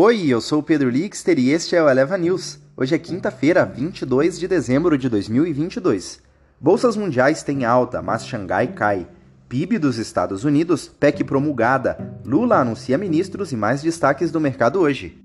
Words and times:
Oi, 0.00 0.28
eu 0.28 0.40
sou 0.40 0.60
o 0.60 0.62
Pedro 0.62 0.88
Lixter 0.88 1.40
e 1.40 1.50
este 1.50 1.74
é 1.74 1.82
o 1.82 1.88
Eleva 1.88 2.16
News. 2.16 2.60
Hoje 2.76 2.94
é 2.94 2.98
quinta-feira, 3.00 3.64
22 3.64 4.38
de 4.38 4.46
dezembro 4.46 4.96
de 4.96 5.08
2022. 5.08 6.20
Bolsas 6.60 6.96
mundiais 6.96 7.42
têm 7.42 7.64
alta, 7.64 8.00
mas 8.00 8.24
Xangai 8.24 8.68
cai. 8.68 9.08
PIB 9.48 9.76
dos 9.76 9.98
Estados 9.98 10.44
Unidos, 10.44 10.86
PEC 10.86 11.24
promulgada. 11.24 12.16
Lula 12.24 12.60
anuncia 12.60 12.96
ministros 12.96 13.50
e 13.50 13.56
mais 13.56 13.82
destaques 13.82 14.30
do 14.30 14.40
mercado 14.40 14.78
hoje. 14.78 15.20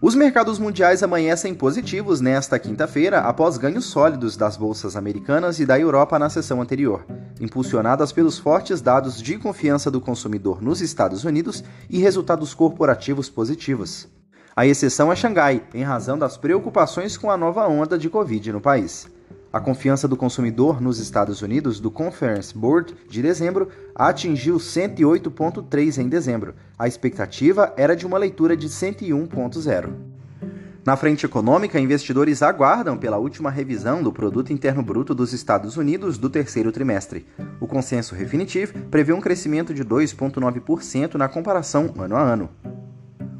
Os 0.00 0.14
mercados 0.14 0.58
mundiais 0.58 1.02
amanhecem 1.02 1.52
positivos 1.54 2.22
nesta 2.22 2.58
quinta-feira 2.58 3.18
após 3.18 3.58
ganhos 3.58 3.84
sólidos 3.84 4.34
das 4.34 4.56
bolsas 4.56 4.96
americanas 4.96 5.60
e 5.60 5.66
da 5.66 5.78
Europa 5.78 6.18
na 6.18 6.30
sessão 6.30 6.62
anterior, 6.62 7.04
impulsionadas 7.40 8.12
pelos 8.12 8.38
fortes 8.38 8.80
dados 8.80 9.20
de 9.20 9.38
confiança 9.38 9.90
do 9.90 10.00
consumidor 10.00 10.62
nos 10.62 10.80
Estados 10.80 11.24
Unidos 11.24 11.62
e 11.88 11.98
resultados 11.98 12.54
corporativos 12.54 13.28
positivos. 13.28 14.08
A 14.54 14.66
exceção 14.66 15.12
é 15.12 15.16
Xangai, 15.16 15.62
em 15.74 15.82
razão 15.82 16.18
das 16.18 16.36
preocupações 16.36 17.16
com 17.16 17.30
a 17.30 17.36
nova 17.36 17.68
onda 17.68 17.98
de 17.98 18.08
Covid 18.08 18.52
no 18.52 18.60
país. 18.60 19.06
A 19.52 19.60
confiança 19.60 20.06
do 20.06 20.16
consumidor 20.16 20.80
nos 20.80 20.98
Estados 20.98 21.40
Unidos 21.40 21.80
do 21.80 21.90
Conference 21.90 22.56
Board 22.56 22.94
de 23.08 23.22
dezembro 23.22 23.68
atingiu 23.94 24.56
108,3 24.56 25.98
em 25.98 26.08
dezembro. 26.08 26.54
A 26.78 26.86
expectativa 26.86 27.72
era 27.76 27.96
de 27.96 28.06
uma 28.06 28.18
leitura 28.18 28.56
de 28.56 28.68
101,0. 28.68 30.05
Na 30.86 30.96
frente 30.96 31.26
econômica, 31.26 31.80
investidores 31.80 32.44
aguardam 32.44 32.96
pela 32.96 33.18
última 33.18 33.50
revisão 33.50 34.04
do 34.04 34.12
Produto 34.12 34.52
Interno 34.52 34.84
Bruto 34.84 35.16
dos 35.16 35.32
Estados 35.32 35.76
Unidos 35.76 36.16
do 36.16 36.30
terceiro 36.30 36.70
trimestre. 36.70 37.26
O 37.58 37.66
consenso 37.66 38.14
definitivo 38.14 38.72
prevê 38.88 39.12
um 39.12 39.20
crescimento 39.20 39.74
de 39.74 39.84
2,9% 39.84 41.16
na 41.16 41.28
comparação 41.28 41.92
ano 41.98 42.14
a 42.14 42.22
ano. 42.22 42.48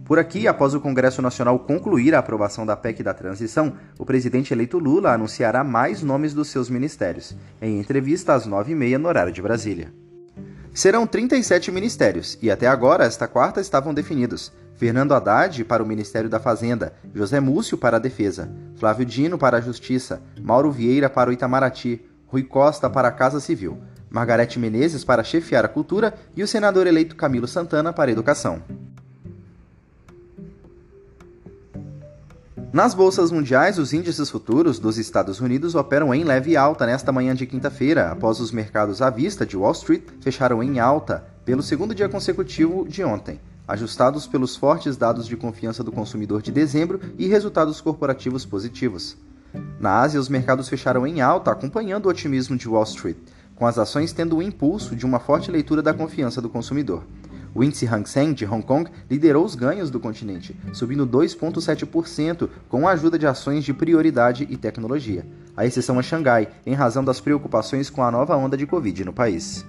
Por 0.04 0.18
aqui, 0.18 0.48
após 0.48 0.74
o 0.74 0.80
Congresso 0.80 1.22
Nacional 1.22 1.56
concluir 1.60 2.16
a 2.16 2.18
aprovação 2.18 2.66
da 2.66 2.76
PEC 2.76 3.04
da 3.04 3.14
transição, 3.14 3.74
o 3.96 4.04
presidente 4.04 4.52
eleito 4.52 4.80
Lula 4.80 5.12
anunciará 5.12 5.62
mais 5.62 6.02
nomes 6.02 6.34
dos 6.34 6.48
seus 6.48 6.68
ministérios, 6.68 7.36
em 7.62 7.78
entrevista 7.78 8.34
às 8.34 8.44
9h30 8.44 8.98
no 8.98 9.06
horário 9.06 9.32
de 9.32 9.40
Brasília. 9.40 9.92
Serão 10.74 11.06
37 11.06 11.70
ministérios, 11.70 12.36
e 12.42 12.50
até 12.50 12.66
agora, 12.66 13.04
esta 13.04 13.28
quarta, 13.28 13.60
estavam 13.60 13.94
definidos. 13.94 14.52
Fernando 14.76 15.12
Haddad 15.12 15.64
para 15.64 15.82
o 15.82 15.86
Ministério 15.86 16.28
da 16.28 16.38
Fazenda, 16.38 16.92
José 17.14 17.40
Múcio 17.40 17.78
para 17.78 17.96
a 17.96 18.00
Defesa, 18.00 18.50
Flávio 18.76 19.06
Dino 19.06 19.38
para 19.38 19.56
a 19.56 19.60
Justiça, 19.60 20.22
Mauro 20.40 20.70
Vieira 20.70 21.08
para 21.08 21.30
o 21.30 21.32
Itamaraty, 21.32 22.02
Rui 22.26 22.42
Costa 22.42 22.88
para 22.90 23.08
a 23.08 23.12
Casa 23.12 23.40
Civil, 23.40 23.78
Margarete 24.10 24.58
Menezes 24.58 25.04
para 25.04 25.24
chefiar 25.24 25.64
a 25.64 25.68
Cultura 25.68 26.14
e 26.36 26.42
o 26.42 26.48
senador 26.48 26.86
eleito 26.86 27.16
Camilo 27.16 27.48
Santana 27.48 27.92
para 27.92 28.10
a 28.10 28.12
Educação. 28.12 28.62
Nas 32.72 32.92
bolsas 32.92 33.30
mundiais, 33.30 33.78
os 33.78 33.94
índices 33.94 34.28
futuros 34.28 34.78
dos 34.78 34.98
Estados 34.98 35.40
Unidos 35.40 35.74
operam 35.74 36.14
em 36.14 36.24
leve 36.24 36.58
alta 36.58 36.84
nesta 36.84 37.10
manhã 37.10 37.34
de 37.34 37.46
quinta-feira, 37.46 38.10
após 38.10 38.38
os 38.38 38.52
mercados 38.52 39.00
à 39.00 39.08
vista 39.08 39.46
de 39.46 39.56
Wall 39.56 39.72
Street 39.72 40.02
fecharam 40.20 40.62
em 40.62 40.78
alta 40.78 41.24
pelo 41.46 41.62
segundo 41.62 41.94
dia 41.94 42.06
consecutivo 42.06 42.86
de 42.86 43.02
ontem, 43.02 43.40
ajustados 43.66 44.26
pelos 44.26 44.56
fortes 44.56 44.96
dados 44.96 45.26
de 45.26 45.36
confiança 45.36 45.82
do 45.82 45.92
consumidor 45.92 46.42
de 46.42 46.52
dezembro 46.52 47.00
e 47.18 47.26
resultados 47.26 47.80
corporativos 47.80 48.44
positivos. 48.44 49.16
Na 49.80 50.00
Ásia, 50.00 50.20
os 50.20 50.28
mercados 50.28 50.68
fecharam 50.68 51.06
em 51.06 51.20
alta, 51.20 51.50
acompanhando 51.50 52.06
o 52.06 52.08
otimismo 52.08 52.56
de 52.56 52.68
Wall 52.68 52.84
Street, 52.84 53.16
com 53.54 53.66
as 53.66 53.78
ações 53.78 54.12
tendo 54.12 54.36
o 54.36 54.42
impulso 54.42 54.94
de 54.94 55.06
uma 55.06 55.18
forte 55.18 55.50
leitura 55.50 55.82
da 55.82 55.94
confiança 55.94 56.40
do 56.40 56.48
consumidor. 56.48 57.04
O 57.54 57.64
índice 57.64 57.86
Hang 57.86 58.06
Seng 58.06 58.34
de 58.34 58.44
Hong 58.44 58.62
Kong 58.62 58.90
liderou 59.10 59.42
os 59.42 59.54
ganhos 59.54 59.90
do 59.90 59.98
continente, 59.98 60.54
subindo 60.74 61.06
2,7%, 61.06 62.50
com 62.68 62.86
a 62.86 62.92
ajuda 62.92 63.18
de 63.18 63.26
ações 63.26 63.64
de 63.64 63.72
prioridade 63.72 64.46
e 64.50 64.58
tecnologia. 64.58 65.26
A 65.56 65.64
exceção 65.64 65.98
é 65.98 66.02
Xangai, 66.02 66.48
em 66.66 66.74
razão 66.74 67.02
das 67.02 67.18
preocupações 67.18 67.88
com 67.88 68.02
a 68.02 68.10
nova 68.10 68.36
onda 68.36 68.58
de 68.58 68.66
Covid 68.66 69.06
no 69.06 69.12
país. 69.12 69.64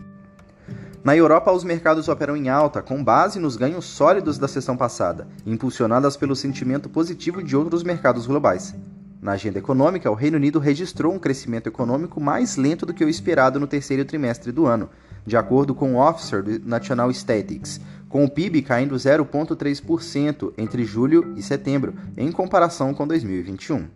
Na 1.04 1.16
Europa, 1.16 1.52
os 1.52 1.64
mercados 1.64 2.08
operam 2.08 2.36
em 2.36 2.50
alta, 2.50 2.82
com 2.82 3.04
base 3.04 3.40
nos 3.40 3.56
ganhos 3.56 3.86
sólidos 3.86 4.38
da 4.38 4.48
sessão 4.48 4.76
passada, 4.76 5.28
impulsionadas 5.46 6.18
pelo 6.18 6.36
sentimento 6.36 6.90
positivo 6.90 7.44
de 7.44 7.56
outros 7.56 7.84
mercados 7.84 8.26
globais. 8.26 8.76
Na 9.22 9.34
agenda 9.34 9.58
econômica, 9.58 10.12
o 10.12 10.16
Reino 10.16 10.38
Unido 10.38 10.60
registrou 10.60 11.14
um 11.14 11.20
crescimento 11.20 11.68
econômico 11.68 12.20
mais 12.20 12.56
lento 12.56 12.86
do 12.86 12.94
que 12.94 13.04
o 13.04 13.10
esperado 13.10 13.60
no 13.60 13.68
terceiro 13.68 14.06
trimestre 14.06 14.52
do 14.52 14.66
ano, 14.66 14.90
de 15.26 15.36
acordo 15.36 15.74
com 15.74 15.96
o 15.96 16.00
Officer 16.00 16.44
do 16.44 16.60
National 16.68 17.12
Statistics, 17.12 17.82
com 18.10 18.24
o 18.24 18.30
PIB 18.30 18.62
caindo 18.62 18.96
0,3% 18.96 20.54
entre 20.58 20.86
julho 20.86 21.34
e 21.36 21.42
setembro, 21.42 21.94
em 22.16 22.32
comparação 22.32 22.94
com 22.94 23.08
2021. 23.08 23.88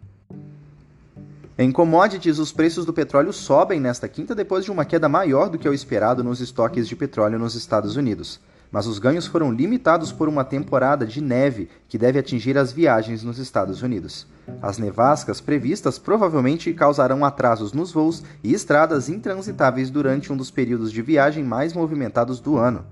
Em 1.62 1.72
commodities, 1.72 2.40
os 2.40 2.52
preços 2.52 2.88
do 2.88 2.92
petróleo 2.92 3.32
sobem 3.32 3.80
nesta 3.80 4.08
quinta 4.08 4.34
depois 4.34 4.66
de 4.66 4.72
uma 4.72 4.84
queda 4.84 5.08
maior 5.08 5.48
do 5.48 5.60
que 5.60 5.70
o 5.70 5.74
esperado 5.76 6.24
nos 6.24 6.42
estoques 6.42 6.88
de 6.88 6.96
petróleo 6.96 7.38
nos 7.38 7.54
Estados 7.54 7.96
Unidos. 7.96 8.40
Mas 8.72 8.88
os 8.88 8.98
ganhos 8.98 9.28
foram 9.28 9.52
limitados 9.52 10.12
por 10.12 10.28
uma 10.28 10.44
temporada 10.44 11.06
de 11.06 11.22
neve 11.22 11.70
que 11.88 12.00
deve 12.00 12.18
atingir 12.18 12.58
as 12.58 12.72
viagens 12.72 13.22
nos 13.22 13.38
Estados 13.38 13.84
Unidos. 13.84 14.26
As 14.60 14.80
nevascas 14.80 15.40
previstas 15.40 16.00
provavelmente 16.00 16.74
causarão 16.74 17.24
atrasos 17.24 17.74
nos 17.74 17.92
voos 17.92 18.24
e 18.44 18.56
estradas 18.56 19.08
intransitáveis 19.08 19.92
durante 19.92 20.34
um 20.34 20.38
dos 20.38 20.50
períodos 20.50 20.92
de 20.92 21.04
viagem 21.04 21.44
mais 21.44 21.74
movimentados 21.74 22.40
do 22.40 22.58
ano. 22.58 22.84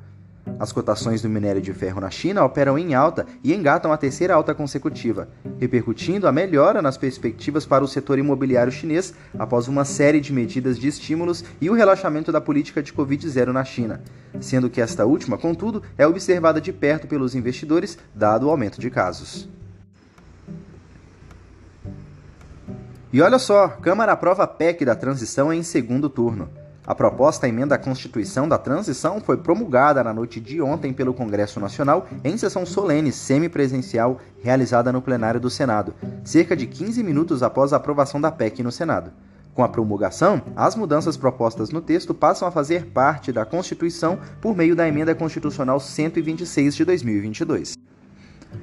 As 0.59 0.73
cotações 0.73 1.21
do 1.21 1.29
minério 1.29 1.61
de 1.61 1.73
ferro 1.73 2.01
na 2.01 2.09
China 2.09 2.43
operam 2.43 2.77
em 2.77 2.93
alta 2.93 3.25
e 3.41 3.53
engatam 3.53 3.93
a 3.93 3.97
terceira 3.97 4.35
alta 4.35 4.53
consecutiva, 4.53 5.29
repercutindo 5.57 6.27
a 6.27 6.33
melhora 6.33 6.81
nas 6.81 6.97
perspectivas 6.97 7.65
para 7.65 7.81
o 7.81 7.87
setor 7.87 8.19
imobiliário 8.19 8.69
chinês 8.69 9.13
após 9.37 9.69
uma 9.69 9.85
série 9.85 10.19
de 10.19 10.33
medidas 10.33 10.77
de 10.77 10.89
estímulos 10.89 11.45
e 11.61 11.69
o 11.69 11.73
relaxamento 11.73 12.29
da 12.29 12.41
política 12.41 12.83
de 12.83 12.91
Covid-0 12.91 13.53
na 13.53 13.63
China, 13.63 14.01
sendo 14.41 14.69
que 14.69 14.81
esta 14.81 15.05
última, 15.05 15.37
contudo, 15.37 15.81
é 15.97 16.05
observada 16.05 16.59
de 16.59 16.73
perto 16.73 17.07
pelos 17.07 17.35
investidores, 17.35 17.97
dado 18.13 18.47
o 18.47 18.49
aumento 18.49 18.81
de 18.81 18.89
casos. 18.89 19.47
E 23.13 23.21
olha 23.21 23.39
só, 23.39 23.69
Câmara 23.69 24.11
aprova 24.11 24.43
a 24.43 24.47
PEC 24.47 24.83
da 24.83 24.93
transição 24.93 25.53
em 25.53 25.63
segundo 25.63 26.09
turno. 26.09 26.49
A 26.89 26.95
proposta 26.95 27.47
emenda 27.47 27.75
à 27.75 27.77
Constituição 27.77 28.49
da 28.49 28.57
Transição 28.57 29.21
foi 29.21 29.37
promulgada 29.37 30.03
na 30.03 30.11
noite 30.11 30.39
de 30.39 30.59
ontem 30.59 30.91
pelo 30.91 31.13
Congresso 31.13 31.59
Nacional 31.59 32.07
em 32.23 32.35
sessão 32.35 32.65
solene 32.65 33.11
semipresencial 33.11 34.17
realizada 34.41 34.91
no 34.91 34.99
plenário 34.99 35.39
do 35.39 35.51
Senado, 35.51 35.93
cerca 36.23 36.55
de 36.55 36.65
15 36.65 37.03
minutos 37.03 37.43
após 37.43 37.73
a 37.73 37.77
aprovação 37.77 38.19
da 38.19 38.31
PEC 38.31 38.63
no 38.63 38.71
Senado. 38.71 39.11
Com 39.53 39.63
a 39.63 39.69
promulgação, 39.69 40.41
as 40.55 40.75
mudanças 40.75 41.15
propostas 41.15 41.69
no 41.69 41.79
texto 41.79 42.11
passam 42.11 42.47
a 42.47 42.51
fazer 42.51 42.87
parte 42.87 43.31
da 43.31 43.45
Constituição 43.45 44.17
por 44.41 44.57
meio 44.57 44.75
da 44.75 44.87
Emenda 44.87 45.13
Constitucional 45.13 45.79
126 45.79 46.75
de 46.75 46.85
2022. 46.85 47.88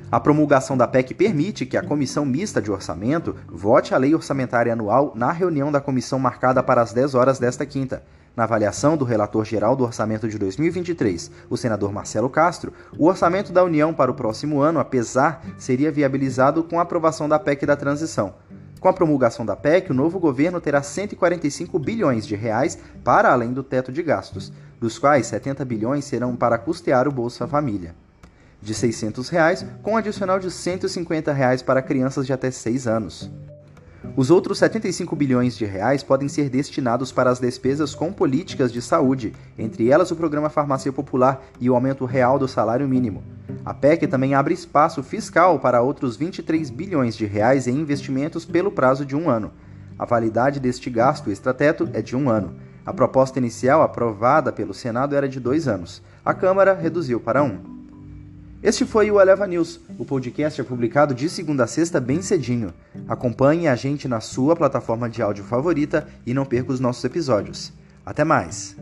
A 0.09 0.21
promulgação 0.21 0.77
da 0.77 0.87
PEC 0.87 1.15
permite 1.15 1.67
que 1.67 1.77
a 1.77 1.83
Comissão 1.83 2.25
Mista 2.25 2.63
de 2.63 2.71
Orçamento 2.71 3.35
vote 3.49 3.93
a 3.93 3.99
lei 3.99 4.15
orçamentária 4.15 4.73
anual 4.73 5.13
na 5.17 5.33
reunião 5.33 5.73
da 5.73 5.81
comissão 5.81 6.17
marcada 6.17 6.63
para 6.63 6.81
as 6.81 6.93
10 6.93 7.17
horas 7.17 7.41
desta 7.41 7.67
quinta. 7.67 8.05
Na 8.37 8.45
avaliação 8.45 8.97
do 8.97 9.05
relator 9.05 9.45
geral 9.45 9.75
do 9.75 9.83
orçamento 9.83 10.29
de 10.29 10.39
2023, 10.39 11.33
o 11.51 11.57
senador 11.57 11.93
Marcelo 11.93 12.31
Castro, 12.31 12.73
o 12.97 13.09
orçamento 13.09 13.53
da 13.53 13.65
União 13.65 13.93
para 13.93 14.09
o 14.09 14.15
próximo 14.15 14.61
ano, 14.61 14.79
apesar, 14.79 15.45
seria 15.59 15.91
viabilizado 15.91 16.63
com 16.63 16.79
a 16.79 16.83
aprovação 16.83 17.29
da 17.29 17.41
PEC 17.41 17.67
da 17.67 17.75
transição. 17.75 18.35
Com 18.79 18.89
a 18.89 18.93
promulgação 18.93 19.45
da 19.45 19.57
PEC, 19.57 19.91
o 19.91 19.95
novo 19.95 20.21
governo 20.21 20.61
terá 20.61 20.85
145 20.85 21.81
bilhões 21.81 22.25
de 22.25 22.37
reais 22.37 22.79
para 23.03 23.33
além 23.33 23.53
do 23.53 23.65
teto 23.65 23.91
de 23.91 24.05
gastos, 24.05 24.53
dos 24.79 25.01
quais 25.01 25.27
70 25.27 25.65
bilhões 25.65 26.05
serão 26.05 26.37
para 26.37 26.59
custear 26.59 27.09
o 27.09 27.13
Bolsa 27.13 27.49
Família 27.49 28.06
de 28.67 28.75
600 28.75 29.29
reais, 29.29 29.65
com 29.81 29.93
um 29.93 29.97
adicional 29.97 30.41
de 30.41 30.51
150 30.51 31.33
reais 31.33 31.63
para 31.63 31.81
crianças 31.81 32.27
de 32.27 32.33
até 32.33 32.51
6 32.51 32.89
anos. 32.89 33.31
Os 34.17 34.31
outros 34.31 34.59
75 34.59 35.15
bilhões 35.15 35.57
de 35.57 35.65
reais 35.65 36.03
podem 36.03 36.29
ser 36.29 36.51
destinados 36.51 37.13
para 37.13 37.31
as 37.31 37.39
despesas 37.39 37.95
com 37.95 38.13
políticas 38.13 38.73
de 38.73 38.83
saúde, 38.83 39.33
entre 39.57 39.89
elas 39.89 40.11
o 40.11 40.17
programa 40.17 40.49
Farmácia 40.49 40.93
Popular 40.93 41.43
e 41.61 41.71
o 41.71 41.75
aumento 41.75 42.05
real 42.05 42.39
do 42.39 42.49
salário 42.49 42.89
mínimo. 42.89 43.23
A 43.65 43.73
PEC 43.73 44.07
também 44.07 44.35
abre 44.35 44.53
espaço 44.53 45.03
fiscal 45.03 45.61
para 45.61 45.83
outros 45.83 46.17
23 46.17 46.69
bilhões 46.71 47.17
de 47.17 47.25
reais 47.25 47.69
em 47.69 47.79
investimentos 47.79 48.45
pelo 48.45 48.73
prazo 48.73 49.07
de 49.07 49.15
um 49.15 49.31
ano. 49.31 49.53
A 49.99 50.05
validade 50.05 50.59
deste 50.59 50.91
gasto 50.91 51.31
extrateto 51.31 51.89
é 51.93 52.03
de 52.03 52.17
um 52.17 52.29
ano. 52.29 52.57
A 52.85 52.93
proposta 52.93 53.39
inicial 53.39 53.83
aprovada 53.83 54.53
pelo 54.53 54.75
Senado 54.75 55.15
era 55.15 55.29
de 55.29 55.41
dois 55.41 55.69
anos. 55.69 56.03
A 56.25 56.35
Câmara 56.35 56.75
reduziu 56.75 57.21
para 57.21 57.43
um. 57.43 57.76
Este 58.67 58.85
foi 58.85 59.09
o 59.13 59.21
Eleva 59.21 59.47
News. 59.47 59.79
O 59.97 60.05
podcast 60.05 60.61
é 60.61 60.65
publicado 60.65 61.15
de 61.15 61.31
segunda 61.31 61.63
a 61.63 61.67
sexta 61.69 62.01
bem 62.01 62.21
cedinho. 62.21 62.75
Acompanhe 63.07 63.69
a 63.69 63.77
gente 63.77 64.09
na 64.09 64.19
sua 64.19 64.57
plataforma 64.57 65.09
de 65.09 65.23
áudio 65.23 65.45
favorita 65.45 66.09
e 66.27 66.35
não 66.35 66.45
perca 66.45 66.73
os 66.73 66.81
nossos 66.81 67.05
episódios. 67.05 67.73
Até 68.05 68.25
mais! 68.25 68.77